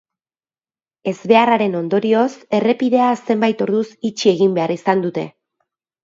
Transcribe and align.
Ezbeharraren 1.09 1.75
ondorioz 1.79 2.29
errepidea 2.59 3.09
zenbait 3.33 3.61
orduz 3.67 3.83
itxi 4.11 4.31
egin 4.33 4.57
behar 4.57 4.73
izan 4.77 5.05
dute. 5.05 5.27